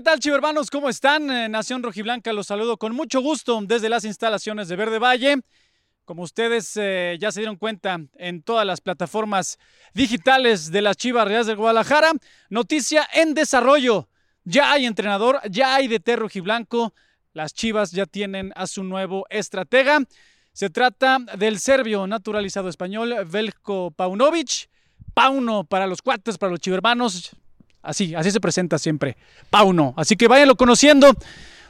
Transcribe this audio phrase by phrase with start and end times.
[0.00, 0.70] ¿Qué tal, chivo hermanos?
[0.70, 1.30] ¿Cómo están?
[1.30, 5.42] Eh, Nación Rojiblanca los saludo con mucho gusto desde las instalaciones de Verde Valle.
[6.06, 9.58] Como ustedes eh, ya se dieron cuenta en todas las plataformas
[9.92, 12.12] digitales de las Chivas Reales de Guadalajara,
[12.48, 14.08] noticia en desarrollo.
[14.44, 16.94] Ya hay entrenador, ya hay DT rojiblanco.
[17.34, 20.00] Las Chivas ya tienen a su nuevo estratega.
[20.54, 24.70] Se trata del serbio naturalizado español Velko Paunovic.
[25.12, 27.36] Pauno para los cuates, para los chivermanos.
[27.82, 29.16] Así, así se presenta siempre.
[29.48, 29.94] Pauno.
[29.96, 31.14] Así que váyanlo conociendo.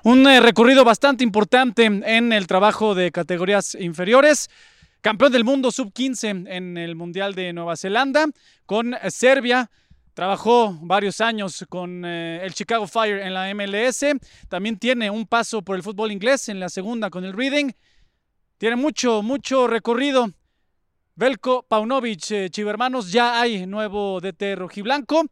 [0.03, 4.49] Un eh, recorrido bastante importante en el trabajo de categorías inferiores.
[5.03, 8.27] Campeón del mundo sub-15 en el Mundial de Nueva Zelanda
[8.67, 9.71] con Serbia.
[10.15, 14.05] Trabajó varios años con eh, el Chicago Fire en la MLS.
[14.49, 17.71] También tiene un paso por el fútbol inglés en la segunda con el Reading.
[18.59, 20.31] Tiene mucho, mucho recorrido.
[21.15, 25.25] Velko Paunovic, eh, Chivermanos, ya hay nuevo DT rojiblanco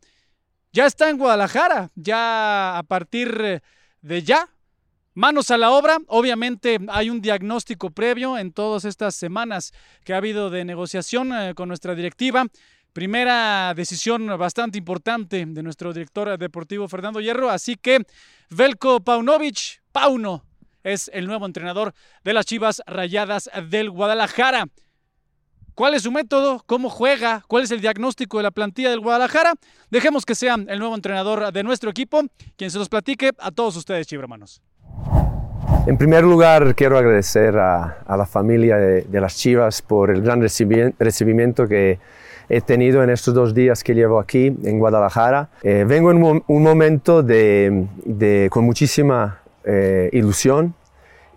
[0.78, 3.60] ya está en Guadalajara, ya a partir
[4.00, 4.48] de ya.
[5.12, 9.72] Manos a la obra, obviamente hay un diagnóstico previo en todas estas semanas
[10.04, 12.46] que ha habido de negociación eh, con nuestra directiva.
[12.92, 18.06] Primera decisión bastante importante de nuestro director deportivo Fernando Hierro, así que
[18.48, 20.44] Velko Paunovic, Pauno,
[20.84, 24.66] es el nuevo entrenador de las Chivas Rayadas del Guadalajara.
[25.78, 26.60] ¿Cuál es su método?
[26.66, 27.44] ¿Cómo juega?
[27.46, 29.52] ¿Cuál es el diagnóstico de la plantilla del Guadalajara?
[29.92, 32.20] Dejemos que sea el nuevo entrenador de nuestro equipo
[32.56, 34.60] quien se los platique a todos ustedes, hermanos.
[35.86, 41.68] En primer lugar, quiero agradecer a, la familia de, las Chivas por el gran recibimiento
[41.68, 42.00] que
[42.48, 45.48] he tenido en estos dos días que llevo aquí en Guadalajara.
[45.62, 50.74] Eh, vengo en un, momento de, con muchísima eh, ilusión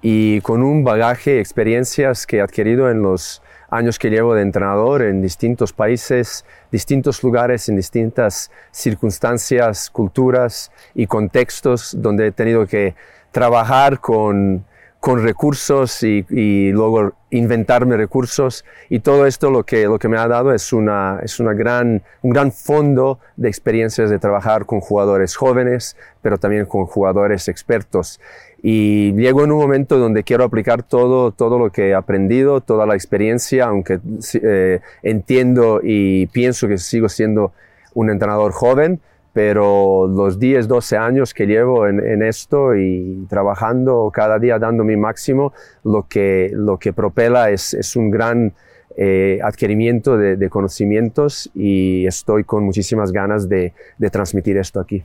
[0.01, 5.01] y con un bagaje, experiencias que he adquirido en los años que llevo de entrenador
[5.01, 12.95] en distintos países, distintos lugares, en distintas circunstancias, culturas y contextos donde he tenido que
[13.31, 14.65] trabajar con,
[15.01, 18.63] con recursos y, luego inventarme recursos.
[18.89, 22.03] Y todo esto lo que, lo que me ha dado es, una, es una gran,
[22.21, 28.19] un gran fondo de experiencias de trabajar con jugadores jóvenes, pero también con jugadores expertos
[28.63, 32.85] y llego en un momento donde quiero aplicar todo, todo lo que he aprendido, toda
[32.85, 33.99] la experiencia, aunque
[34.41, 37.53] eh, entiendo y pienso que sigo siendo
[37.95, 38.99] un entrenador joven,
[39.33, 44.97] pero los 10, 12 años que llevo en, esto y trabajando cada día dando mi
[44.97, 48.53] máximo, lo que, lo que propela es, es un gran
[48.97, 55.01] eh, adquirimiento de, de, conocimientos y estoy con muchísimas ganas de, de transmitir esto aquí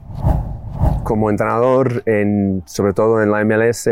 [1.06, 3.88] como entrenador, en, sobre todo en la MLS,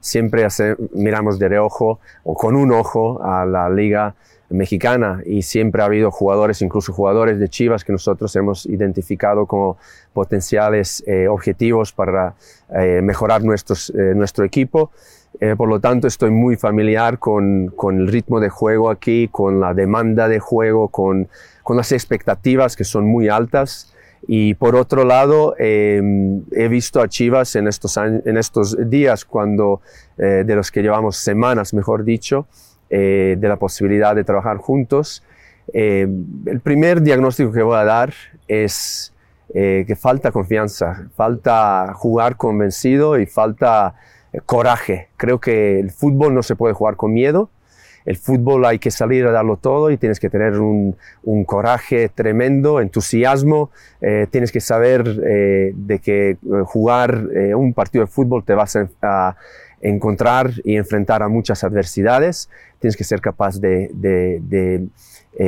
[0.00, 0.48] siempre
[0.94, 4.16] miramos de reojo o con un ojo a la liga
[4.48, 9.76] mexicana y siempre ha habido jugadores, incluso jugadores de Chivas que nosotros hemos identificado como
[10.12, 12.34] potenciales eh, objetivos para
[12.74, 14.90] eh, mejorar nuestros, eh, nuestro equipo.
[15.56, 19.72] por lo tanto, estoy muy familiar con, con, el ritmo de juego aquí, con la
[19.72, 21.28] demanda de juego, con,
[21.62, 23.92] con las expectativas que son muy altas.
[24.28, 29.80] Y por otro lado, em, he visto a Chivas en estos, en estos días, cuando,
[30.18, 32.46] eh, de los que llevamos semanas, mejor dicho,
[32.90, 35.22] eh, de la posibilidad de trabajar juntos.
[35.72, 38.12] Em, el primer diagnóstico que voy a dar
[38.48, 39.12] es
[39.54, 43.94] eh, que falta confianza, falta jugar convencido y falta
[44.44, 45.08] coraje.
[45.16, 47.48] Creo que el fútbol no se puede jugar con miedo,
[48.06, 50.96] el fútbol hay que salir a darlo todo y tienes que tener un,
[51.44, 58.10] coraje tremendo, entusiasmo, eh, tienes que saber eh, de que eh, jugar un partido de
[58.10, 59.36] fútbol te vas a,
[59.82, 62.48] encontrar y enfrentar a muchas adversidades,
[62.80, 64.88] tienes que ser capaz de,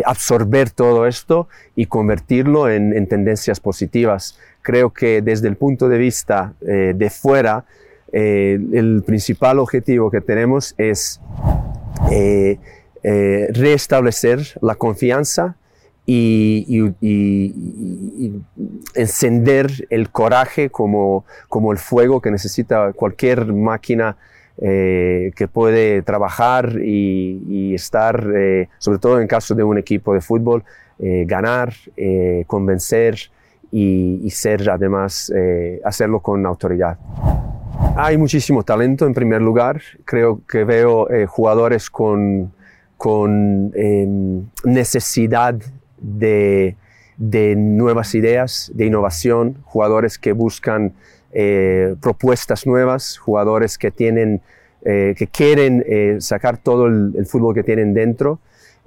[0.05, 4.39] absorber todo esto y convertirlo en, tendencias positivas.
[4.61, 7.65] Creo que desde el punto de vista de fuera,
[8.13, 11.21] el principal objetivo que tenemos es
[12.11, 12.59] eh,
[13.03, 15.57] eh, restablecer la confianza
[16.05, 16.95] y,
[18.95, 24.17] encender el coraje como, como el fuego que necesita cualquier máquina
[24.61, 28.27] eh, que puede trabajar y, estar,
[28.79, 30.65] sobre todo en caso de un equipo de fútbol,
[30.99, 31.75] ganar,
[32.47, 33.31] convencer
[33.71, 35.33] y, ser además,
[35.85, 36.99] hacerlo con autoridad.
[38.01, 39.83] Hay muchísimo talento en primer lugar.
[40.05, 42.53] Creo que veo eh, jugadores con,
[42.97, 45.57] con em, necesidad
[46.01, 46.77] de,
[47.17, 50.93] de, nuevas ideas, de innovación, jugadores que buscan
[51.33, 54.43] eh, propuestas nuevas, jugadores que, tienen,
[54.85, 58.39] eh, que quieren sacar todo el, fútbol que tienen dentro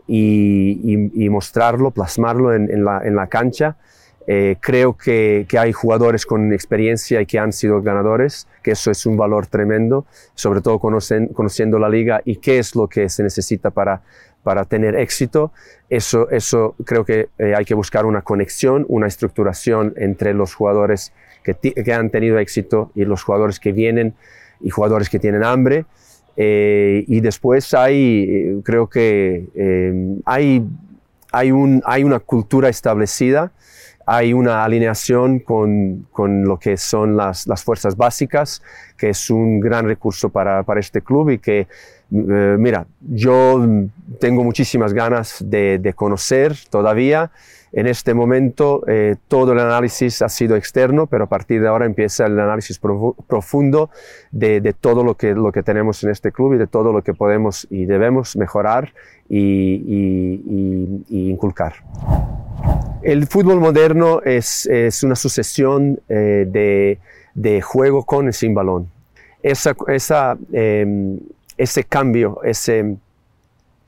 [0.08, 3.76] y, y, mostrarlo, plasmarlo en, en, la, en la cancha.
[4.28, 8.92] Eh, creo que, que, hay jugadores con experiencia y que han sido ganadores, que eso
[8.92, 13.10] es un valor tremendo, sobre todo conocen, conociendo la liga y qué es lo que
[13.10, 14.04] se necesita para,
[14.44, 15.52] para tener éxito.
[15.90, 21.14] Eso, eso creo que eh, hay que buscar una conexión, una estructuración entre los jugadores
[21.44, 24.14] que, que, han tenido éxito y los jugadores que vienen
[24.60, 25.86] y jugadores que tienen hambre.
[26.38, 30.64] Eh, y después hay, creo que hay,
[31.32, 33.52] hay, un, hay una cultura establecida
[34.06, 38.62] hay una alineación con, con lo que son las, las, fuerzas básicas,
[38.98, 43.66] que es un gran recurso para, para este club y que, eh, mira, yo
[44.20, 47.32] tengo muchísimas ganas de, de conocer todavía.
[47.74, 51.86] En este momento eh, todo el análisis ha sido externo, pero a partir de ahora
[51.86, 53.90] empieza el análisis profundo
[54.32, 57.02] de, de, todo lo que, lo que tenemos en este club y de todo lo
[57.02, 58.94] que podemos y debemos mejorar
[59.30, 61.76] y, y, y, inculcar.
[63.02, 67.00] El fútbol moderno es, es una sucesión eh, de,
[67.34, 68.90] de, juego con y sin balón.
[69.42, 71.18] Esa, esa, eh,
[71.58, 72.98] ese cambio, ese,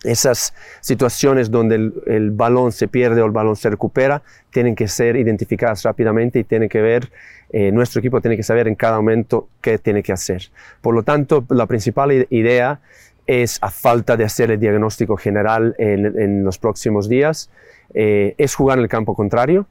[0.03, 4.87] esas situaciones donde el, el, balón se pierde o el balón se recupera, tienen que
[4.87, 7.11] ser identificadas rápidamente y tiene que ver,
[7.51, 10.49] eh, nuestro equipo tiene que saber en cada momento qué tiene que hacer.
[10.81, 12.79] Por lo tanto, la principal idea
[13.27, 17.49] es, a falta de hacer el diagnóstico general en, los próximos días,
[17.93, 19.67] eh, es jugar en el campo contrario,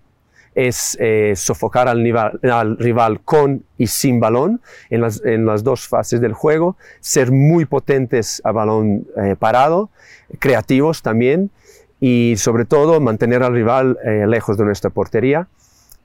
[0.55, 4.61] es eh, sofocar al, rival con y sin balón
[4.91, 9.91] en las, dos fases del juego, ser muy potentes a balón eh, parado,
[10.39, 11.51] creativos también
[12.01, 13.97] y sobre todo mantener al rival
[14.27, 15.49] lejos de nuestra portería.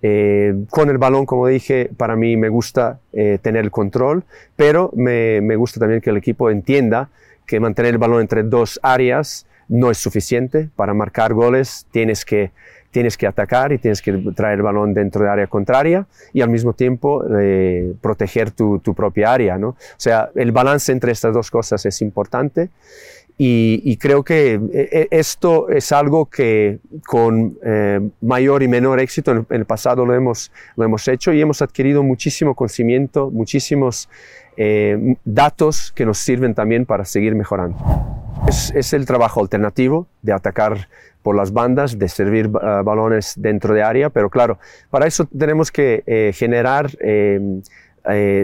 [0.01, 4.23] Eh, con el balón, como dije, para mí me gusta tener el control,
[4.55, 7.09] pero me, me gusta también que el equipo entienda
[7.47, 10.69] que mantener el balón entre dos áreas no es suficiente.
[10.75, 12.51] Para marcar goles tienes que,
[12.91, 16.49] tienes que atacar y tienes que traer el balón dentro de área contraria y al
[16.49, 19.57] mismo tiempo eh, proteger tu, tu, propia área.
[19.57, 19.69] ¿no?
[19.69, 22.69] O sea, el balance entre estas dos cosas es importante.
[23.39, 28.99] Y, y creo que eh, eh, esto es algo que con eh, mayor y menor
[28.99, 34.09] éxito en, el pasado lo hemos, lo hemos hecho y hemos adquirido muchísimo conocimiento, muchísimos
[34.59, 37.77] eh, datos que nos sirven también para seguir mejorando.
[38.47, 40.89] Es, es, el trabajo alternativo de atacar
[41.21, 44.57] por las bandas, de servir uh, balones dentro de área, pero claro,
[44.89, 46.89] para eso tenemos que eh, generar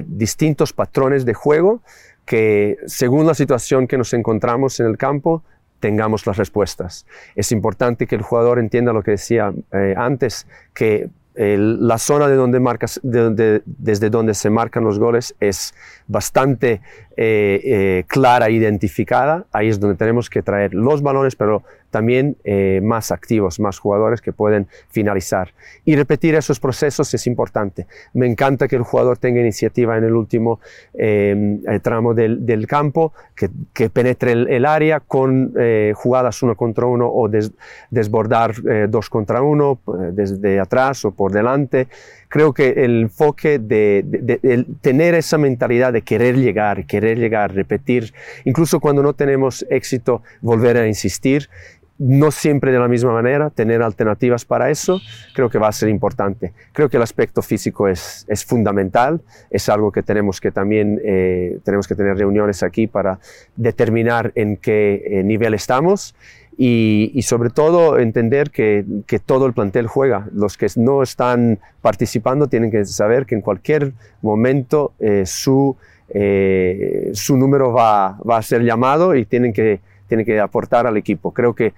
[0.06, 1.82] distintos patrones de juego
[2.26, 5.44] que según la situación que nos encontramos en el campo,
[5.80, 7.06] tengamos las respuestas.
[7.36, 12.28] Es importante que el jugador entienda lo que decía eh, antes, que el, la zona
[12.28, 15.74] de donde marcas, de desde donde se marcan los goles es
[16.08, 16.82] bastante
[17.18, 19.46] eh, eh, clara, identificada.
[19.52, 24.20] Ahí es donde tenemos que traer los balones, pero también eh, más activos, más jugadores
[24.20, 25.54] que pueden finalizar.
[25.86, 27.86] Y repetir esos procesos es importante.
[28.14, 30.60] Me encanta que el jugador tenga iniciativa en el último
[30.96, 36.56] eh, tramo del, del, campo, que, que penetre el, el, área con eh, jugadas uno
[36.56, 37.52] contra uno o des,
[37.92, 39.80] desbordar eh, dos contra uno
[40.14, 41.88] desde atrás o por delante.
[42.28, 47.54] Creo que el enfoque de, de, de, tener esa mentalidad de querer llegar, querer llegar,
[47.54, 48.12] repetir,
[48.46, 51.50] incluso cuando no tenemos éxito, volver a insistir
[52.00, 55.00] no siempre de la misma manera, tener alternativas para eso,
[55.34, 56.54] creo que va a ser importante.
[56.72, 59.22] Creo que el aspecto físico es, es fundamental,
[59.52, 63.20] es algo que tenemos que también, eh, tenemos que tener reuniones aquí para
[63.56, 66.16] determinar en qué eh, nivel estamos
[66.58, 70.28] y, sobre todo entender que, que, todo el plantel juega.
[70.34, 75.76] Los que no están participando tienen que saber que en cualquier momento eh, su,
[77.14, 79.80] su número va, va a ser llamado y tienen que
[80.14, 81.34] tiene que aportar al equipo.
[81.34, 81.74] Creo que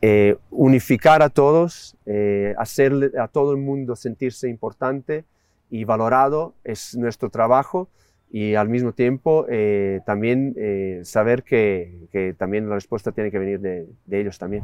[0.00, 5.24] eh, unificar a todos, eh, hacerle a todo el mundo sentirse importante
[5.70, 7.88] y valorado es nuestro trabajo
[8.30, 13.40] y al mismo tiempo eh, también eh, saber que, que, también la respuesta tiene que
[13.40, 14.62] venir de, de, ellos también.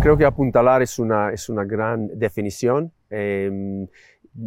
[0.00, 2.92] Creo que apuntalar es una, es una gran definición.
[3.10, 3.88] Eh,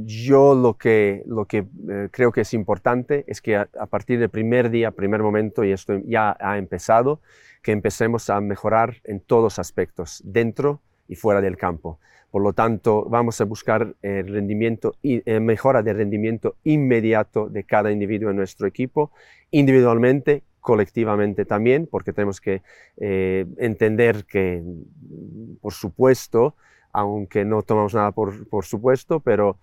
[0.05, 4.19] yo lo que, lo que eh, creo que es importante es que a, a, partir
[4.19, 7.21] del primer día, primer momento, y esto ya ha empezado,
[7.61, 11.99] que empecemos a mejorar en todos aspectos, dentro y fuera del campo.
[12.31, 17.63] Por lo tanto, vamos a buscar el rendimiento y eh, mejora de rendimiento inmediato de
[17.63, 19.11] cada individuo en nuestro equipo,
[19.49, 22.61] individualmente, colectivamente también, porque tenemos que
[22.97, 24.61] eh, entender que,
[25.61, 26.55] por supuesto,
[26.91, 29.57] aunque no tomamos nada por, por supuesto, pero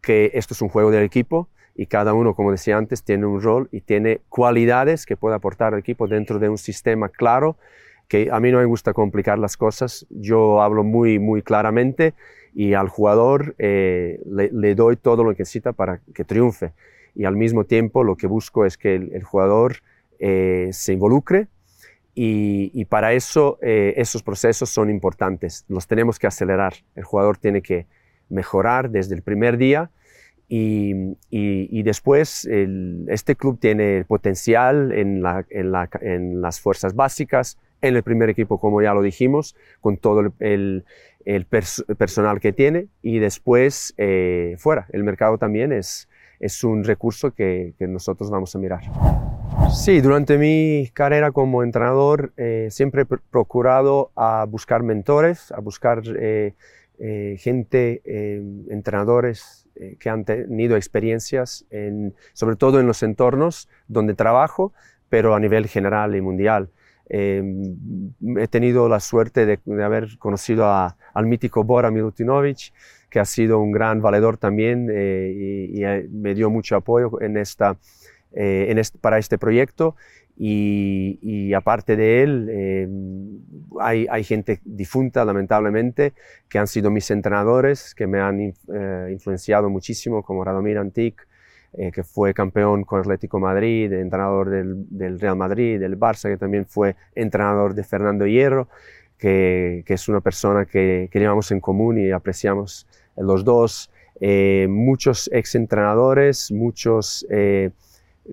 [0.00, 3.40] que esto es un juego del equipo y cada uno, como decía antes, tiene un
[3.40, 7.56] rol y tiene cualidades que puede aportar al equipo dentro de un sistema claro
[8.10, 12.12] que a mí no me gusta complicar las cosas, yo hablo muy, muy claramente
[12.52, 16.72] y al jugador eh, le, doy todo lo que necesita para que triunfe.
[17.14, 19.76] Y al mismo tiempo lo que busco es que el, jugador
[20.18, 21.46] eh, se involucre
[22.12, 25.64] y, para eso eh, esos procesos son importantes.
[25.68, 26.74] Los tenemos que acelerar.
[26.96, 27.86] El jugador tiene que
[28.28, 29.90] mejorar desde el primer día
[30.52, 37.56] y, y, después este club tiene potencial en, la, en, la, en, las fuerzas básicas,
[37.80, 40.84] en el primer equipo, como ya lo dijimos, con todo el,
[41.24, 44.88] el, personal que tiene y después eh, fuera.
[44.92, 46.08] El mercado también es,
[46.40, 48.80] es un recurso que, que, nosotros vamos a mirar.
[49.72, 56.02] Sí, durante mi carrera como entrenador eh, siempre he procurado a buscar mentores, a buscar
[56.18, 56.54] eh,
[57.38, 58.02] gente,
[58.68, 64.72] entrenadores eh, que han tenido experiencias, en, sobre todo en los entornos donde trabajo,
[65.08, 66.68] pero a nivel general y mundial.
[67.08, 72.72] Em, he tenido la suerte de, haber conocido al mítico Bora Milutinovic,
[73.08, 77.36] que ha sido un gran valedor también eh, y, y, me dio mucho apoyo en
[77.36, 77.76] esta,
[78.32, 79.96] eh, en para este proyecto.
[80.42, 82.88] Y, aparte de él, eh,
[83.78, 86.14] hay, hay, gente difunta, lamentablemente,
[86.48, 91.28] que han sido mis entrenadores, que me han eh, influenciado muchísimo, como Radomir Antic,
[91.74, 96.38] eh, que fue campeón con Atlético Madrid, entrenador del, del, Real Madrid, del Barça, que
[96.38, 98.68] también fue entrenador de Fernando Hierro,
[99.18, 102.86] que, que es una persona que, que, llevamos en común y apreciamos
[103.18, 103.90] los dos.
[104.68, 107.26] muchos ex entrenadores, muchos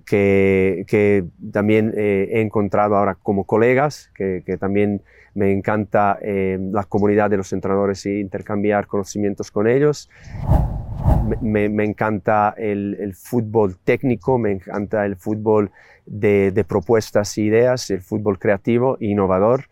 [0.05, 5.01] que, también eh, he encontrado ahora como colegas, que, también
[5.33, 10.09] me encanta eh, la comunidad de los entrenadores y intercambiar conocimientos con ellos.
[11.41, 15.71] Me, encanta el, fútbol técnico, me encanta el fútbol
[16.05, 19.65] de, propuestas e ideas, el fútbol creativo e innovador.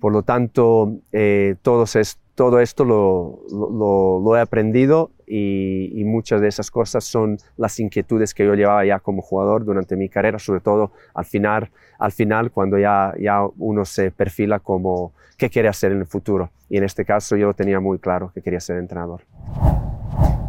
[0.00, 6.70] Por lo tanto, eh, todos estos todo esto lo, he aprendido y, muchas de esas
[6.70, 10.92] cosas son las inquietudes que yo llevaba ya como jugador durante mi carrera, sobre todo
[11.14, 15.98] al final, al final cuando ya, ya uno se perfila como qué quiere hacer en
[16.00, 16.50] el futuro.
[16.68, 19.22] Y en este caso yo lo tenía muy claro que quería ser entrenador.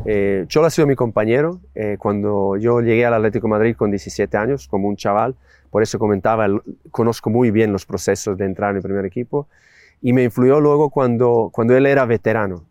[0.06, 4.38] Eh, Cholo ha sido mi compañero eh, cuando yo llegué al Atlético Madrid con 17
[4.38, 5.36] años, como un chaval,
[5.72, 6.48] por eso comentaba,
[6.92, 9.48] conozco muy bien los procesos de entrar en el primer equipo
[10.02, 12.64] y me influyó luego cuando, cuando él era veterano.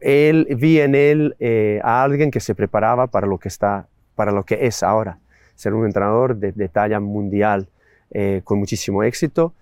[0.00, 4.32] Él, vi en él eh, a alguien que se preparaba para lo que, está, para
[4.32, 5.18] lo que es ahora,
[5.54, 7.68] ser un entrenador de, talla mundial
[8.10, 9.54] eh, con muchísimo éxito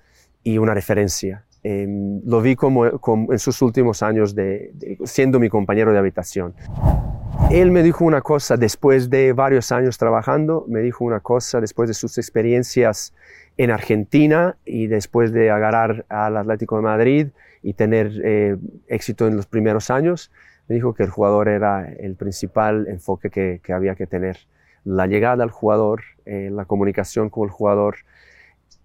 [0.42, 1.44] y una referencia.
[1.64, 4.72] Em, lo vi como, en sus últimos años de,
[5.04, 6.54] siendo mi compañero de habitación.
[7.50, 11.88] Él me dijo una cosa después de varios años trabajando, me dijo una cosa después
[11.88, 13.12] de sus experiencias
[13.56, 17.28] en Argentina y después de agarrar al Atlético de Madrid
[17.62, 18.56] y tener eh,
[18.88, 20.30] éxito en los primeros años,
[20.68, 24.38] me dijo que el jugador era el principal enfoque que, había que tener.
[24.84, 27.96] La llegada al jugador, eh, la comunicación con el jugador,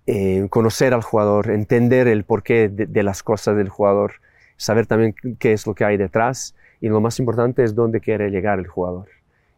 [0.05, 4.13] eh, conocer al jugador, entender el porqué de, las cosas del jugador,
[4.57, 8.29] saber también qué es lo que hay detrás y lo más importante es dónde quiere
[8.29, 9.07] llegar el jugador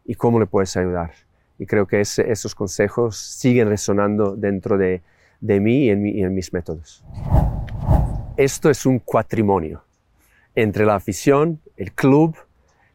[0.04, 1.12] y cómo le puedes ayudar.
[1.60, 5.02] Y creo que esos consejos siguen resonando dentro de,
[5.42, 7.04] mí y en, mis métodos.
[8.38, 9.84] Esto es un cuatrimonio
[10.54, 12.34] entre la afición, el club,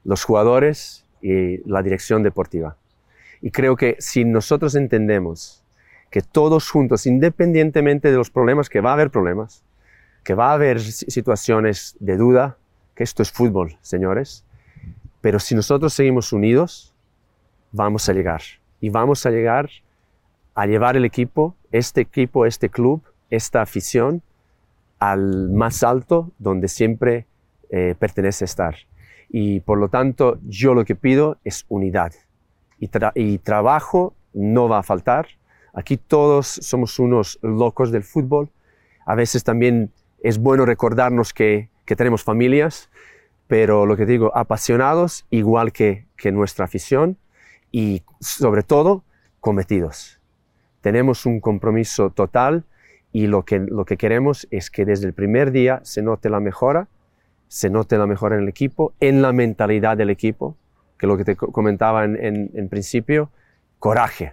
[0.03, 2.75] los jugadores y la dirección deportiva.
[3.39, 5.63] Y creo que si nosotros entendemos
[6.10, 9.63] que todos juntos, independientemente de los problemas, que va a haber problemas,
[10.24, 12.57] que va a haber situaciones de duda,
[12.95, 14.43] que esto es fútbol, señores,
[15.22, 16.94] pero si nosotros seguimos unidos,
[17.75, 18.41] vamos a llegar.
[18.79, 19.70] Y vamos a llegar
[20.53, 24.22] a llevar el equipo, este equipo, este club, esta afición,
[25.00, 27.27] al más alto donde siempre
[27.70, 28.75] eh, pertenece estar.
[29.29, 32.13] Y por lo tanto, yo lo que pido es unidad.
[32.79, 35.27] Y, y, trabajo no va a faltar.
[35.74, 38.50] Aquí todos somos unos locos del fútbol.
[39.05, 39.91] A veces también
[40.24, 42.89] es bueno recordarnos que, que tenemos familias,
[43.48, 47.17] pero lo que digo, apasionados igual que, que nuestra afición
[47.75, 49.03] y sobre todo
[49.41, 50.22] cometidos.
[50.79, 52.63] Tenemos un compromiso total
[53.12, 56.39] y lo que, lo que queremos es que desde el primer día se note la
[56.39, 56.88] mejora,
[57.50, 60.55] se note la mejora en el equipo, en la mentalidad del equipo,
[60.98, 63.29] que lo que te comentaba en, en principio,
[63.79, 64.32] coraje.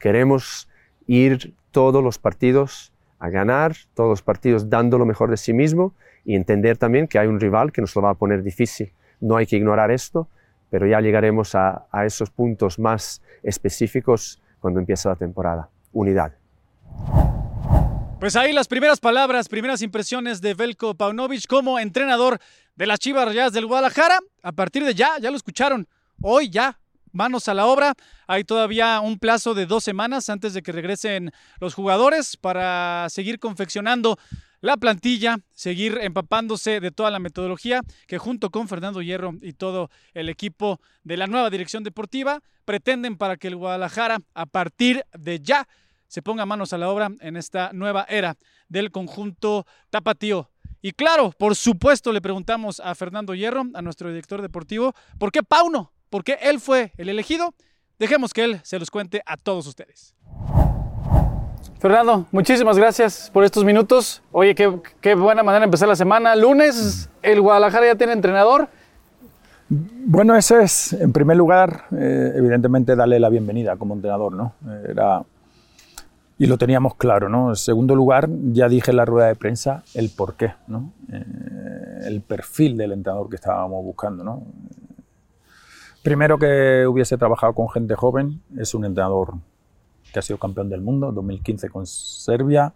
[0.00, 0.68] Queremos
[1.06, 5.94] ir todos los partidos a ganar, todos los partidos dando lo mejor de sí mismo
[6.24, 8.92] y entender también que hay un rival que nos lo va a poner difícil.
[9.20, 10.26] No hay que ignorar esto
[10.70, 15.68] pero ya llegaremos a, esos puntos más específicos cuando empiece la temporada.
[15.92, 16.32] Unidad.
[18.20, 22.38] Pues ahí las primeras palabras, primeras impresiones de Velko Paunovic como entrenador
[22.76, 24.18] de las Chivas Rayadas del Guadalajara.
[24.42, 25.88] A partir de ya, ya lo escucharon.
[26.22, 26.78] Hoy ya,
[27.12, 27.94] manos a la obra.
[28.26, 33.38] Hay todavía un plazo de dos semanas antes de que regresen los jugadores para seguir
[33.38, 34.18] confeccionando
[34.60, 39.90] la plantilla, seguir empapándose de toda la metodología que junto con Fernando Hierro y todo
[40.14, 45.40] el equipo de la nueva dirección deportiva pretenden para que el Guadalajara a partir de
[45.40, 45.66] ya
[46.08, 48.36] se ponga manos a la obra en esta nueva era
[48.68, 50.50] del conjunto tapatío.
[50.82, 55.42] Y claro, por supuesto le preguntamos a Fernando Hierro, a nuestro director deportivo, ¿por qué
[55.42, 55.92] Pauno?
[56.08, 57.54] ¿Por qué él fue el elegido?
[57.98, 60.14] Dejemos que él se los cuente a todos ustedes.
[61.78, 64.22] Fernando, muchísimas gracias por estos minutos.
[64.32, 66.36] Oye, qué, buena manera de empezar la semana.
[66.36, 68.68] Lunes, el Guadalajara ya tiene entrenador.
[69.68, 74.54] Bueno, eso es, en primer lugar, eh, evidentemente, darle la bienvenida como entrenador, ¿no?
[74.88, 75.22] Era
[76.40, 77.28] y lo teníamos claro.
[77.28, 77.50] ¿no?
[77.50, 80.90] En segundo lugar, ya dije en la rueda de prensa el porqué, ¿no?
[81.12, 81.24] Eh,
[82.06, 84.24] el perfil del entrenador que estábamos buscando.
[84.24, 84.42] ¿no?
[86.02, 89.34] Primero que hubiese trabajado con gente joven, es un entrenador
[90.12, 92.72] que ha sido campeón del mundo, 2015 con Serbia.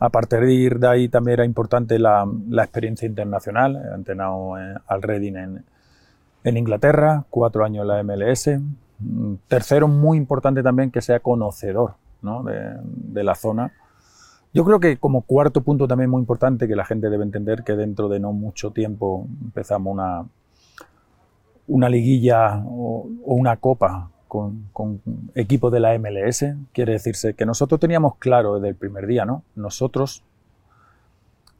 [0.00, 2.26] A partir de ahí también era importante la,
[2.58, 3.76] experiencia internacional.
[3.76, 5.62] He entrenado eh, al Reading
[6.44, 8.50] en, Inglaterra, cuatro años en la MLS.
[9.48, 13.72] Tercero, muy importante también que sea conocedor de, la zona.
[14.52, 17.74] Yo creo que como cuarto punto también muy importante que la gente debe entender que
[17.74, 20.24] dentro de no mucho tiempo empezamos una,
[21.66, 25.00] una liguilla o, una copa con, con,
[25.36, 26.44] equipos de la MLS.
[26.72, 29.44] Quiere decirse que nosotros teníamos claro desde el primer día, ¿no?
[29.54, 30.24] Nosotros,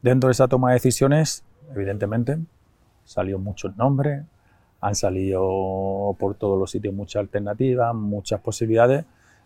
[0.02, 2.38] dentro de esa toma de decisiones, evidentemente,
[3.04, 4.24] salió muchos nombres,
[4.80, 9.04] han salido por todos los sitios muchas alternativas, muchas posibilidades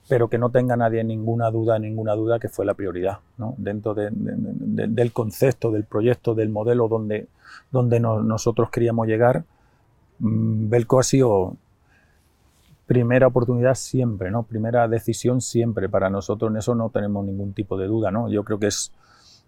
[0.08, 3.54] pero que no tenga nadie ninguna duda, ninguna duda que fue la prioridad, ¿no?
[3.58, 7.28] dentro del concepto, del proyecto, del modelo donde,
[7.70, 9.44] donde nosotros queríamos llegar.
[10.20, 11.56] Mm, Belco ha sido
[12.88, 14.44] primera oportunidad siempre, ¿no?
[14.44, 18.10] primera decisión siempre para nosotros, en eso no tenemos ningún tipo de duda.
[18.10, 18.30] ¿no?
[18.30, 18.92] Yo creo que es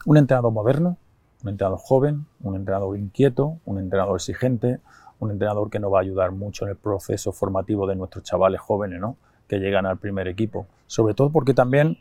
[0.05, 0.99] un entrenador moderno,
[1.43, 4.81] un entrenador joven, un entrenador inquieto, un entrenador exigente,
[5.21, 8.61] un entrenador que nos va a ayudar mucho en el proceso formativo de nuestros chavales
[8.61, 9.17] jóvenes, ¿no?
[9.49, 10.67] que llegan al primer equipo.
[10.87, 11.97] Sobre todo porque también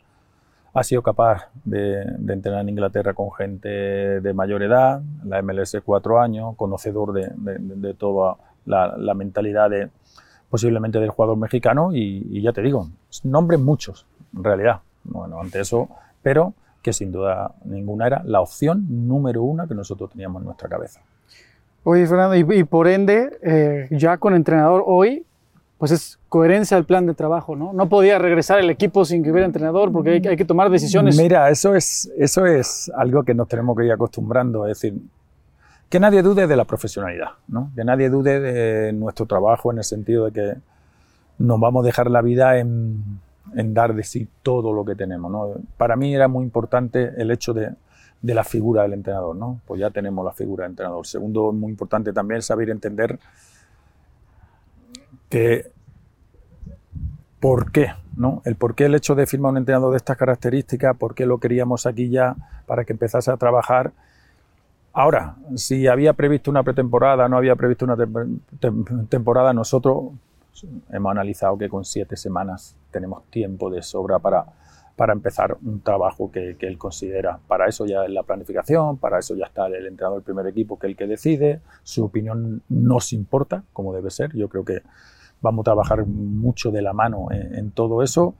[0.74, 6.20] ha sido capaz de, entrenar en Inglaterra con gente de mayor edad, la MLS cuatro
[6.20, 9.88] años, conocedor de, toda la, mentalidad de,
[10.50, 12.88] posiblemente del jugador mexicano y, ya te digo,
[13.24, 14.04] nombres muchos,
[14.36, 14.80] en realidad.
[15.04, 15.88] Bueno, ante eso,
[16.22, 20.68] pero que sin duda ninguna era la opción número uno que nosotros teníamos en nuestra
[20.68, 21.00] cabeza.
[21.84, 25.24] Oye, Fernando, y, por ende, eh, ya con entrenador hoy,
[25.78, 27.72] pues es coherencia al plan de trabajo, ¿no?
[27.72, 31.16] No podía regresar el equipo sin que hubiera entrenador porque hay, que tomar decisiones.
[31.16, 35.00] Mira, eso es, eso es algo que nos tenemos que ir acostumbrando, es decir,
[35.90, 37.72] que nadie dude de la profesionalidad, ¿no?
[37.74, 40.54] Que nadie dude de nuestro trabajo en el sentido de que
[41.38, 43.20] nos vamos a dejar la vida en,
[43.52, 45.58] dar de sí todo lo que tenemos.
[45.76, 47.74] Para mí era muy importante el hecho de,
[48.22, 49.60] de la figura del entrenador, ¿no?
[49.66, 51.04] Pues ya tenemos la figura del entrenador.
[51.08, 53.18] Segundo, muy importante también saber entender
[55.28, 55.72] que
[57.40, 58.42] por qué, ¿no?
[58.44, 61.38] El por qué el hecho de firmar un entrenador de estas características, por qué lo
[61.38, 63.92] queríamos aquí ya para que empezase a trabajar.
[64.92, 67.96] Ahora, si había previsto una pretemporada, no había previsto una
[69.08, 70.12] temporada, nosotros
[70.90, 74.46] hemos analizado que con siete semanas tenemos tiempo de sobra para,
[74.96, 77.38] para empezar un trabajo que, él considera.
[77.46, 80.76] Para eso ya es la planificación, para eso ya está el entrenador del primer equipo,
[80.76, 81.60] que es el que decide.
[81.84, 84.34] Su opinión nos importa, como debe ser.
[84.34, 84.82] Yo creo que
[85.40, 88.34] vamos a trabajar mucho de la mano en, todo eso.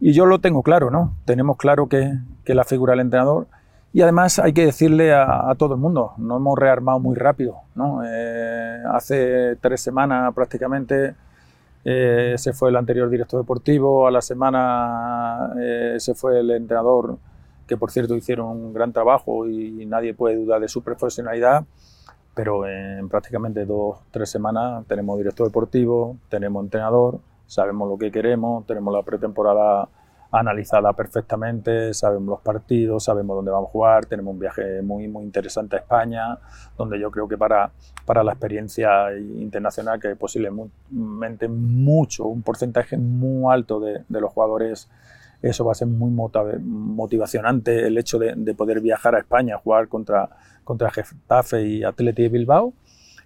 [0.00, 1.14] Y yo lo tengo claro, ¿no?
[1.26, 3.48] Tenemos claro que la figura del entrenador.
[3.92, 8.02] Y además hay que decirle a, todo el mundo, no hemos rearmado muy rápido, ¿no?
[8.04, 11.14] Eh, hace tres semanas prácticamente
[11.84, 17.16] eh, se fue el anterior director deportivo, a la semana eh, se fue el entrenador,
[17.66, 21.64] que por cierto hicieron un gran trabajo y nadie puede dudar de su profesionalidad
[22.38, 28.64] pero en prácticamente dos, tres semanas tenemos director deportivo, tenemos entrenador, sabemos lo que queremos,
[28.64, 29.88] tenemos la pretemporada
[30.30, 35.24] analizada perfectamente, sabemos los partidos, sabemos dónde vamos a jugar, tenemos un viaje muy, muy
[35.24, 36.38] interesante a España,
[36.76, 37.70] donde yo creo que para,
[38.04, 44.88] para la experiencia internacional, que posiblemente mucho, un porcentaje muy alto de, de los jugadores
[45.42, 50.28] eso va a ser muy motivacionante el hecho de, poder viajar a España, jugar contra,
[50.64, 52.72] contra Getafe y Atleti de Bilbao.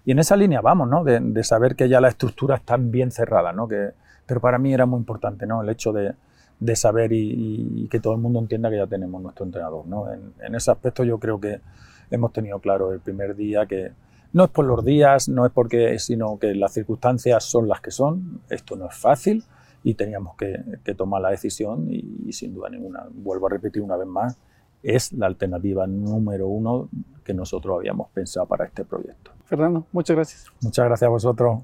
[0.05, 1.03] Y en esa línea vamos, ¿no?
[1.03, 3.67] De, saber que ya la estructura está bien cerrada, ¿no?
[3.67, 3.91] Que,
[4.27, 5.63] pero para mí era muy importante, ¿no?
[5.63, 6.13] El hecho de,
[6.59, 9.85] de saber y, que todo el mundo entienda que ya tenemos nuestro entrenador.
[9.85, 10.11] ¿no?
[10.11, 11.61] En, en, ese aspecto yo creo que
[12.09, 13.91] hemos tenido claro el primer día que
[14.33, 17.91] no es por los días, no es porque, sino que las circunstancias son las que
[17.91, 18.41] son.
[18.49, 19.43] Esto no es fácil
[19.83, 23.97] y teníamos que, que tomar la decisión y, sin duda ninguna, vuelvo a repetir una
[23.97, 24.37] vez más,
[24.81, 26.89] es la alternativa número uno
[27.23, 29.31] que nosotros habíamos pensado para este proyecto.
[29.45, 30.45] Fernando, muchas gracias.
[30.61, 31.63] Muchas gracias a vosotros.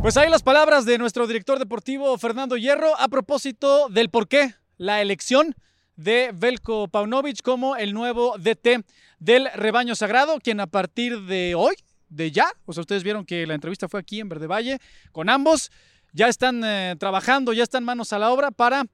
[0.00, 4.54] Pues ahí las palabras de nuestro director deportivo Fernando Hierro a propósito del por qué
[4.76, 5.56] la elección
[5.96, 8.84] de Velko Paunovic como el nuevo DT
[9.18, 11.74] del rebaño sagrado, quien a partir de hoy,
[12.08, 14.78] de ya, o sea, ustedes vieron que la entrevista fue aquí en Verde Valle
[15.10, 15.72] con ambos,
[16.12, 18.84] ya están eh, trabajando, ya están manos a la obra para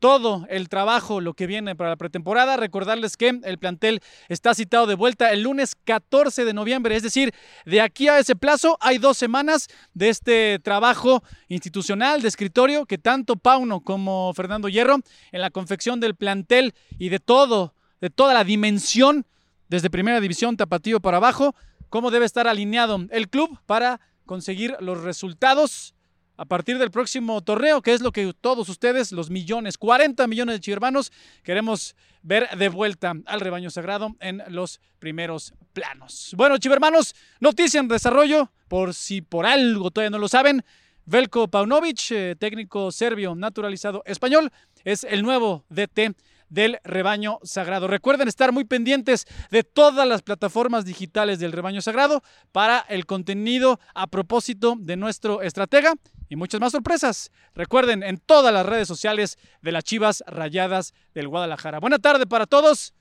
[0.00, 2.56] todo el trabajo, lo que viene para la pretemporada.
[2.56, 7.32] Recordarles que el plantel está citado de vuelta el lunes 14 de noviembre, es decir,
[7.66, 12.98] de aquí a ese plazo hay dos semanas de este trabajo institucional de escritorio que
[12.98, 14.96] tanto Pauno como Fernando Hierro
[15.30, 19.26] en la confección del plantel y de todo, de toda la dimensión
[19.68, 21.54] desde primera división tapatío para abajo,
[21.90, 25.94] cómo debe estar alineado el club para conseguir los resultados
[26.40, 30.54] a partir del próximo torneo, que es lo que todos ustedes, los millones, 40 millones
[30.54, 36.32] de chivermanos, queremos ver de vuelta al rebaño sagrado en los primeros planos.
[36.38, 40.64] Bueno, chivermanos, noticia en desarrollo, por si por algo todavía no lo saben,
[41.04, 44.50] Velko Paunovic, eh, técnico serbio naturalizado español,
[44.82, 46.16] es el nuevo DT
[46.50, 47.86] del rebaño sagrado.
[47.88, 53.80] Recuerden estar muy pendientes de todas las plataformas digitales del rebaño sagrado para el contenido
[53.94, 55.94] a propósito de nuestro estratega
[56.28, 57.30] y muchas más sorpresas.
[57.54, 61.80] Recuerden en todas las redes sociales de las Chivas Rayadas del Guadalajara.
[61.80, 62.92] Buena tarde para todos.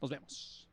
[0.00, 0.68] Nos vemos.